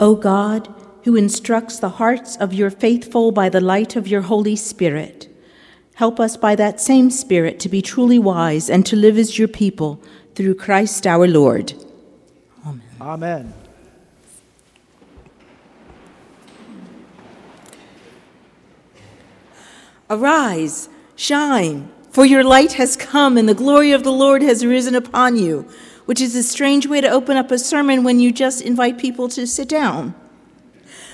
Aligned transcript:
O 0.00 0.16
God, 0.16 0.72
who 1.04 1.14
instructs 1.14 1.78
the 1.78 1.90
hearts 1.90 2.36
of 2.36 2.52
your 2.52 2.70
faithful 2.70 3.30
by 3.30 3.48
the 3.48 3.60
light 3.60 3.94
of 3.94 4.08
your 4.08 4.22
Holy 4.22 4.56
Spirit, 4.56 5.28
help 5.94 6.18
us 6.18 6.36
by 6.36 6.56
that 6.56 6.80
same 6.80 7.10
Spirit 7.10 7.60
to 7.60 7.68
be 7.68 7.80
truly 7.80 8.18
wise 8.18 8.68
and 8.68 8.84
to 8.86 8.96
live 8.96 9.16
as 9.16 9.38
your 9.38 9.48
people 9.48 10.02
through 10.34 10.56
Christ 10.56 11.06
our 11.06 11.28
Lord. 11.28 11.74
Amen. 12.66 12.82
Amen. 13.00 13.54
Arise, 20.10 20.88
shine, 21.16 21.90
for 22.10 22.24
your 22.24 22.44
light 22.44 22.74
has 22.74 22.96
come, 22.96 23.38
and 23.38 23.48
the 23.48 23.54
glory 23.54 23.92
of 23.92 24.02
the 24.02 24.12
Lord 24.12 24.42
has 24.42 24.66
risen 24.66 24.94
upon 24.94 25.36
you 25.36 25.68
which 26.06 26.20
is 26.20 26.34
a 26.34 26.42
strange 26.42 26.86
way 26.86 27.00
to 27.00 27.08
open 27.08 27.36
up 27.36 27.50
a 27.50 27.58
sermon 27.58 28.04
when 28.04 28.20
you 28.20 28.32
just 28.32 28.60
invite 28.60 28.98
people 28.98 29.28
to 29.28 29.46
sit 29.46 29.68
down. 29.68 30.14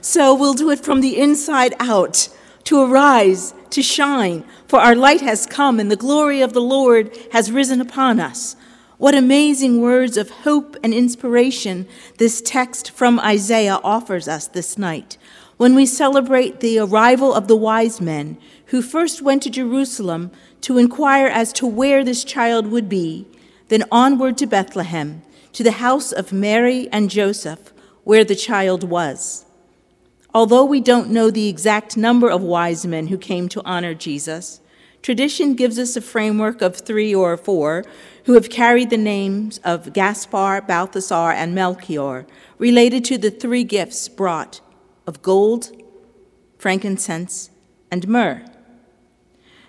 So 0.00 0.34
we'll 0.34 0.54
do 0.54 0.70
it 0.70 0.80
from 0.80 1.00
the 1.00 1.18
inside 1.18 1.74
out 1.78 2.28
to 2.64 2.82
arise, 2.82 3.54
to 3.70 3.82
shine, 3.82 4.44
for 4.66 4.80
our 4.80 4.94
light 4.94 5.20
has 5.20 5.46
come 5.46 5.78
and 5.78 5.90
the 5.90 5.96
glory 5.96 6.42
of 6.42 6.52
the 6.52 6.60
Lord 6.60 7.16
has 7.32 7.52
risen 7.52 7.80
upon 7.80 8.20
us. 8.20 8.56
What 8.98 9.14
amazing 9.14 9.80
words 9.80 10.16
of 10.16 10.30
hope 10.30 10.76
and 10.82 10.94
inspiration 10.94 11.88
this 12.18 12.40
text 12.40 12.90
from 12.90 13.18
Isaiah 13.18 13.80
offers 13.82 14.28
us 14.28 14.46
this 14.46 14.78
night 14.78 15.18
when 15.56 15.74
we 15.74 15.86
celebrate 15.86 16.60
the 16.60 16.78
arrival 16.78 17.34
of 17.34 17.46
the 17.46 17.56
wise 17.56 18.00
men 18.00 18.36
who 18.66 18.82
first 18.82 19.22
went 19.22 19.42
to 19.42 19.50
Jerusalem 19.50 20.30
to 20.62 20.78
inquire 20.78 21.26
as 21.26 21.52
to 21.54 21.66
where 21.66 22.04
this 22.04 22.24
child 22.24 22.68
would 22.68 22.88
be 22.88 23.26
then 23.72 23.84
onward 23.90 24.36
to 24.36 24.46
Bethlehem, 24.46 25.22
to 25.54 25.62
the 25.62 25.80
house 25.80 26.12
of 26.12 26.30
Mary 26.30 26.90
and 26.92 27.08
Joseph, 27.08 27.72
where 28.04 28.22
the 28.22 28.34
child 28.34 28.84
was. 28.84 29.46
Although 30.34 30.66
we 30.66 30.78
don't 30.78 31.08
know 31.08 31.30
the 31.30 31.48
exact 31.48 31.96
number 31.96 32.28
of 32.28 32.42
wise 32.42 32.84
men 32.84 33.06
who 33.06 33.16
came 33.16 33.48
to 33.48 33.64
honor 33.64 33.94
Jesus, 33.94 34.60
tradition 35.00 35.54
gives 35.54 35.78
us 35.78 35.96
a 35.96 36.02
framework 36.02 36.60
of 36.60 36.76
three 36.76 37.14
or 37.14 37.34
four 37.38 37.86
who 38.26 38.34
have 38.34 38.50
carried 38.50 38.90
the 38.90 38.98
names 38.98 39.56
of 39.64 39.94
Gaspar, 39.94 40.60
Balthasar, 40.60 41.32
and 41.32 41.54
Melchior, 41.54 42.26
related 42.58 43.06
to 43.06 43.16
the 43.16 43.30
three 43.30 43.64
gifts 43.64 44.06
brought 44.06 44.60
of 45.06 45.22
gold, 45.22 45.70
frankincense, 46.58 47.48
and 47.90 48.06
myrrh. 48.06 48.44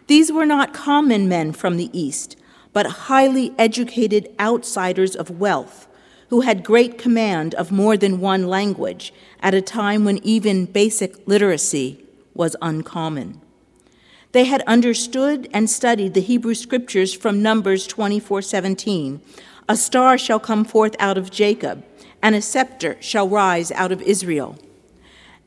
These 0.08 0.30
were 0.30 0.45
not 0.45 0.73
common 0.73 1.30
men 1.30 1.53
from 1.53 1.78
the 1.78 1.89
East, 1.97 2.35
but 2.73 3.07
highly 3.07 3.53
educated 3.57 4.29
outsiders 4.39 5.16
of 5.16 5.39
wealth 5.39 5.88
who 6.29 6.41
had 6.41 6.63
great 6.63 6.97
command 6.97 7.53
of 7.53 7.71
more 7.71 7.95
than 7.95 8.19
one 8.19 8.47
language 8.47 9.13
at 9.39 9.53
a 9.53 9.61
time 9.61 10.03
when 10.03 10.17
even 10.23 10.66
basic 10.66 11.27
literacy 11.27 12.03
was 12.33 12.55
uncommon. 12.59 13.39
They 14.31 14.45
had 14.45 14.63
understood 14.63 15.47
and 15.53 15.69
studied 15.69 16.16
the 16.16 16.21
Hebrew 16.21 16.55
scriptures 16.55 17.13
from 17.13 17.44
Numbers 17.44 17.85
24:17. 17.85 19.21
A 19.69 19.77
star 19.77 20.17
shall 20.17 20.39
come 20.39 20.66
forth 20.66 20.95
out 20.97 21.19
of 21.19 21.29
Jacob, 21.29 21.83
and 22.19 22.33
a 22.33 22.41
scepter 22.41 22.97
shall 22.99 23.29
rise 23.29 23.71
out 23.71 23.91
of 23.91 24.01
Israel. 24.01 24.57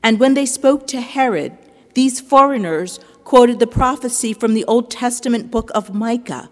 And 0.05 0.21
when 0.21 0.35
they 0.35 0.47
spoke 0.47 0.87
to 0.87 1.01
Herod, 1.01 1.59
these 1.95 2.21
foreigners 2.21 3.01
quoted 3.25 3.59
the 3.59 3.67
prophecy 3.67 4.33
from 4.33 4.55
the 4.55 4.65
Old 4.67 4.89
Testament 4.89 5.51
book 5.51 5.73
of 5.75 5.93
Micah 5.93 6.49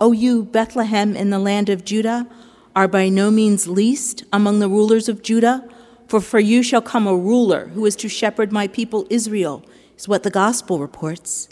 O 0.00 0.12
you, 0.12 0.44
Bethlehem 0.44 1.14
in 1.14 1.28
the 1.28 1.38
land 1.38 1.68
of 1.68 1.84
Judah, 1.84 2.26
are 2.74 2.88
by 2.88 3.08
no 3.08 3.30
means 3.30 3.68
least 3.68 4.24
among 4.32 4.58
the 4.58 4.68
rulers 4.68 5.08
of 5.08 5.22
Judah, 5.22 5.68
for 6.06 6.20
for 6.20 6.40
you 6.40 6.62
shall 6.62 6.80
come 6.80 7.06
a 7.06 7.14
ruler 7.14 7.66
who 7.68 7.84
is 7.84 7.96
to 7.96 8.08
shepherd 8.08 8.50
my 8.50 8.66
people 8.66 9.06
Israel, 9.10 9.62
is 9.98 10.08
what 10.08 10.22
the 10.22 10.30
gospel 10.30 10.78
reports. 10.78 11.48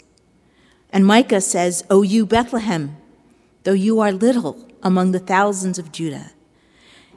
And 0.91 1.05
Micah 1.05 1.41
says, 1.41 1.83
O 1.89 2.01
you, 2.01 2.25
Bethlehem, 2.25 2.97
though 3.63 3.73
you 3.73 3.99
are 3.99 4.11
little 4.11 4.67
among 4.81 5.11
the 5.11 5.19
thousands 5.19 5.77
of 5.77 5.91
Judah, 5.91 6.31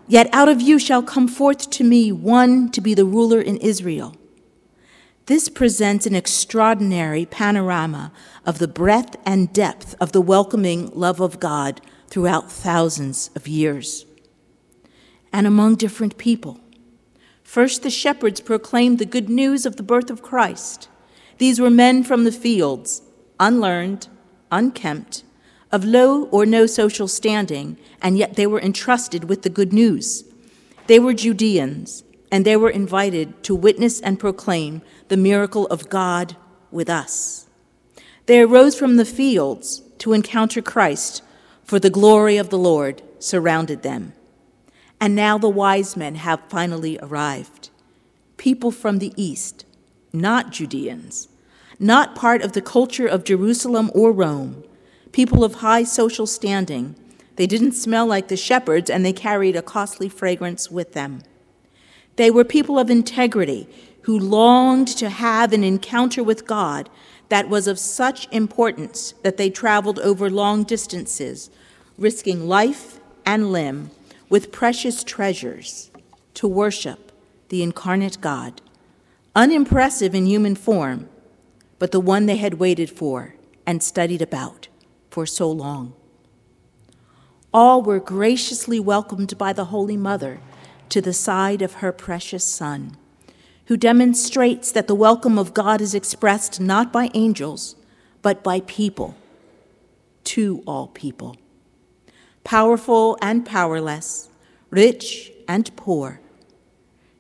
yet 0.07 0.29
out 0.33 0.49
of 0.49 0.61
you 0.61 0.79
shall 0.79 1.03
come 1.03 1.29
forth 1.29 1.71
to 1.71 1.85
me 1.85 2.13
one 2.13 2.71
to 2.73 2.81
be 2.81 2.93
the 2.93 3.07
ruler 3.07 3.41
in 3.41 3.57
Israel 3.59 4.15
this 5.27 5.49
presents 5.49 6.07
an 6.07 6.15
extraordinary 6.15 7.27
panorama 7.27 8.13
of 8.45 8.59
the 8.59 8.69
breadth 8.69 9.17
and 9.25 9.53
depth 9.53 9.95
of 10.01 10.13
the 10.13 10.21
welcoming 10.21 10.91
love 10.95 11.21
of 11.21 11.39
God 11.39 11.81
throughout 12.09 12.51
thousands 12.51 13.31
of 13.37 13.47
years 13.47 14.05
and 15.33 15.47
among 15.47 15.77
different 15.77 16.19
people. 16.19 16.61
First, 17.43 17.83
the 17.83 17.91
shepherds 17.91 18.41
proclaimed 18.41 18.99
the 18.99 19.07
good 19.07 19.29
news 19.29 19.65
of 19.65 19.77
the 19.77 19.83
birth 19.83 20.11
of 20.11 20.23
Christ. 20.23 20.89
These 21.39 21.61
were 21.61 21.71
men 21.71 22.03
from 22.03 22.25
the 22.25 22.33
fields, 22.33 23.03
unlearned, 23.39 24.09
unkempt, 24.51 25.25
of 25.71 25.85
low 25.85 26.25
or 26.27 26.45
no 26.45 26.67
social 26.67 27.09
standing, 27.09 27.79
and 28.03 28.19
yet 28.19 28.37
they 28.37 28.47
were 28.47 28.61
entrusted 28.61 29.25
with 29.25 29.43
the 29.43 29.51
good 29.51 29.73
news. 29.73 30.25
They 30.87 30.99
were 30.99 31.15
Judeans, 31.15 32.05
and 32.33 32.47
they 32.47 32.57
were 32.57 32.71
invited 32.71 33.43
to 33.45 33.55
witness 33.55 34.01
and 34.01 34.19
proclaim 34.19 34.81
the 35.09 35.19
miracle 35.19 35.67
of 35.67 35.91
God 35.91 36.35
with 36.71 36.89
us. 36.89 37.47
They 38.25 38.41
arose 38.41 38.75
from 38.75 38.97
the 38.97 39.05
fields 39.05 39.83
to 39.99 40.15
encounter 40.15 40.63
Christ, 40.63 41.23
for 41.63 41.79
the 41.79 41.91
glory 41.91 42.39
of 42.39 42.49
the 42.49 42.59
Lord 42.59 43.03
surrounded 43.19 43.83
them. 43.83 44.15
And 44.99 45.15
now 45.15 45.37
the 45.37 45.51
wise 45.51 45.95
men 45.95 46.15
have 46.15 46.41
finally 46.49 46.99
arrived. 47.03 47.69
People 48.39 48.71
from 48.71 48.99
the 48.99 49.13
east, 49.15 49.67
not 50.13 50.53
Judeans, 50.53 51.29
not 51.79 52.15
part 52.15 52.41
of 52.41 52.53
the 52.53 52.63
culture 52.63 53.07
of 53.07 53.25
Jerusalem 53.25 53.91
or 53.95 54.11
Rome, 54.11 54.65
people 55.13 55.45
of 55.45 55.57
high 55.57 55.85
social 55.85 56.27
standing. 56.27 56.95
They 57.37 57.47
didn't 57.47 57.73
smell 57.73 58.07
like 58.07 58.29
the 58.29 58.37
shepherds, 58.39 58.89
and 58.89 59.05
they 59.05 59.13
carried 59.13 59.55
a 59.55 59.63
costly 59.63 60.09
fragrance 60.09 60.71
with 60.71 60.95
them. 60.95 61.23
They 62.17 62.31
were 62.31 62.45
people 62.45 62.79
of 62.79 62.91
integrity 62.91 63.69
who 64.03 64.19
longed 64.19 64.89
to 64.89 65.09
have 65.09 65.53
an 65.53 65.65
encounter 65.65 66.23
with 66.23 66.47
God 66.47 66.91
that 67.29 67.49
was 67.49 67.67
of 67.67 67.79
such 67.79 68.29
importance 68.31 69.15
that 69.23 69.37
they 69.37 69.49
traveled 69.49 69.99
over 70.01 70.29
long 70.29 70.65
distances, 70.65 71.51
risking 71.97 72.47
life 72.47 73.01
and 73.25 73.53
limb 73.53 73.91
with 74.29 74.53
precious 74.53 75.03
treasures 75.05 75.91
to 76.35 76.49
worship 76.49 77.13
the 77.49 77.63
incarnate 77.63 78.21
God, 78.21 78.61
unimpressive 79.37 80.15
in 80.15 80.27
human 80.27 80.55
form, 80.55 81.09
but 81.79 81.93
the 81.93 82.01
one 82.01 82.27
they 82.27 82.37
had 82.37 82.55
waited 82.55 82.91
for 82.91 83.35
and 83.67 83.83
studied 83.83 84.23
about 84.23 84.69
for 85.11 85.27
so 85.27 85.51
long. 85.51 85.95
All 87.55 87.83
were 87.83 88.01
graciously 88.01 88.81
welcomed 88.81 89.37
by 89.37 89.53
the 89.53 89.67
Holy 89.67 89.97
Mother 89.97 90.41
to 90.89 91.01
the 91.01 91.13
side 91.13 91.63
of 91.63 91.75
her 91.75 91.93
precious 91.93 92.45
Son 92.45 92.97
who 93.67 93.77
demonstrates 93.77 94.73
that 94.73 94.87
the 94.87 94.95
welcome 94.95 95.39
of 95.39 95.55
God 95.55 95.81
is 95.81 95.95
expressed 95.95 96.61
not 96.61 96.93
by 96.93 97.11
angels, 97.15 97.77
but 98.21 98.43
by 98.43 98.61
people, 98.61 99.17
to 100.25 100.63
all 100.67 100.89
people. 100.89 101.37
Powerful 102.45 103.17
and 103.23 103.47
powerless, 103.47 104.29
rich 104.71 105.33
and 105.49 105.75
poor, 105.77 106.21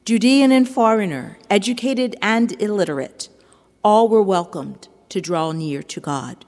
Judean 0.04 0.50
and 0.50 0.68
foreigner, 0.68 1.38
educated 1.48 2.16
and 2.20 2.60
illiterate, 2.60 3.28
all 3.84 4.08
were 4.08 4.22
welcomed 4.22 4.88
to 5.10 5.20
draw 5.20 5.52
near 5.52 5.80
to 5.84 6.00
God. 6.00 6.44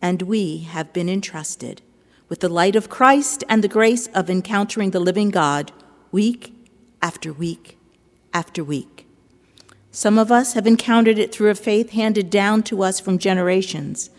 And 0.00 0.22
we 0.22 0.58
have 0.58 0.92
been 0.92 1.08
entrusted 1.08 1.82
with 2.28 2.40
the 2.40 2.48
light 2.48 2.76
of 2.76 2.88
Christ 2.88 3.44
and 3.48 3.62
the 3.62 3.68
grace 3.68 4.06
of 4.08 4.30
encountering 4.30 4.90
the 4.90 5.00
living 5.00 5.30
God 5.30 5.72
week 6.10 6.54
after 7.02 7.32
week 7.32 7.78
after 8.32 8.64
week. 8.64 9.06
Some 9.90 10.18
of 10.18 10.32
us 10.32 10.54
have 10.54 10.66
encountered 10.66 11.18
it 11.18 11.32
through 11.32 11.50
a 11.50 11.54
faith 11.54 11.90
handed 11.90 12.30
down 12.30 12.62
to 12.64 12.82
us 12.82 12.98
from 12.98 13.18
generations, 13.18 14.10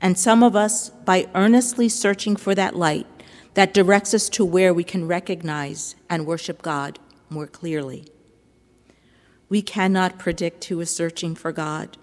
and 0.00 0.18
some 0.18 0.42
of 0.42 0.54
us 0.54 0.90
by 0.90 1.26
earnestly 1.34 1.88
searching 1.88 2.36
for 2.36 2.54
that 2.54 2.76
light 2.76 3.06
that 3.54 3.74
directs 3.74 4.14
us 4.14 4.28
to 4.28 4.44
where 4.44 4.74
we 4.74 4.84
can 4.84 5.08
recognize 5.08 5.96
and 6.08 6.26
worship 6.26 6.62
God 6.62 6.98
more 7.30 7.46
clearly. 7.46 8.06
We 9.48 9.62
cannot 9.62 10.18
predict 10.18 10.64
who 10.64 10.80
is 10.80 10.90
searching 10.90 11.34
for 11.34 11.52
God, 11.52 11.96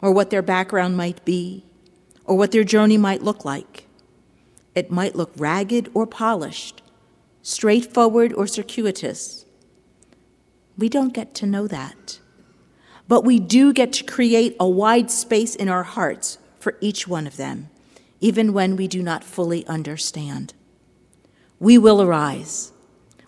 or 0.00 0.12
what 0.12 0.30
their 0.30 0.42
background 0.42 0.96
might 0.96 1.24
be, 1.24 1.64
or 2.24 2.36
what 2.36 2.52
their 2.52 2.64
journey 2.64 2.96
might 2.96 3.22
look 3.22 3.44
like. 3.44 3.86
It 4.74 4.90
might 4.90 5.14
look 5.14 5.32
ragged 5.36 5.90
or 5.94 6.06
polished, 6.06 6.82
straightforward 7.42 8.32
or 8.32 8.46
circuitous 8.46 9.42
we 10.76 10.88
don't 10.88 11.14
get 11.14 11.34
to 11.34 11.46
know 11.46 11.66
that. 11.66 12.18
But 13.08 13.24
we 13.24 13.38
do 13.38 13.72
get 13.72 13.92
to 13.94 14.04
create 14.04 14.56
a 14.58 14.68
wide 14.68 15.10
space 15.10 15.54
in 15.54 15.68
our 15.68 15.82
hearts 15.82 16.38
for 16.58 16.76
each 16.80 17.06
one 17.06 17.26
of 17.26 17.36
them, 17.36 17.68
even 18.20 18.52
when 18.52 18.76
we 18.76 18.88
do 18.88 19.02
not 19.02 19.24
fully 19.24 19.66
understand. 19.66 20.54
We 21.58 21.78
will 21.78 22.00
arise. 22.00 22.72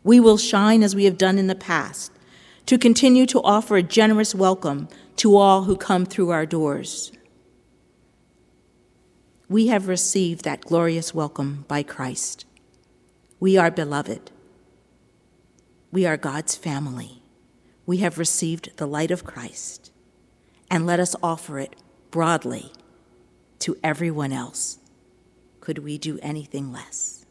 We 0.03 0.21
will 0.21 0.39
shine 0.39 0.83
as 0.83 0.95
we 0.95 1.05
have 1.05 1.19
done 1.19 1.39
in 1.39 1.47
the 1.47 1.55
past, 1.55 2.13
to 2.67 2.79
continue 2.79 3.27
to 3.27 3.43
offer 3.43 3.77
a 3.77 3.83
generous 3.83 4.35
welcome 4.35 4.89
to 5.17 5.37
all 5.37 5.65
who 5.65 5.77
come 5.77 6.07
through 6.07 6.31
our 6.31 6.47
doors. 6.47 7.13
We 9.49 9.67
have 9.67 9.89
received 9.89 10.45
that 10.45 10.63
glorious 10.63 11.13
welcome 11.13 11.67
by 11.69 11.83
Christ. 11.83 12.47
We 13.39 13.59
are 13.59 13.71
beloved. 13.71 14.31
We 15.93 16.07
are 16.07 16.17
God's 16.17 16.57
family. 16.57 17.23
We 17.85 17.99
have 17.99 18.19
received 18.19 18.75
the 18.79 18.87
light 18.87 19.11
of 19.11 19.25
Christ, 19.25 19.93
and 20.71 20.87
let 20.87 20.99
us 20.99 21.15
offer 21.23 21.59
it 21.59 21.77
broadly 22.11 22.73
to 23.59 23.77
everyone 23.85 24.33
else. 24.33 24.79
Could 25.61 25.81
we 25.81 25.99
do 25.99 26.19
anything 26.23 26.73
less? 26.73 27.24